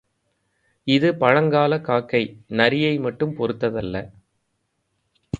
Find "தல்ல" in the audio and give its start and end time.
3.69-3.95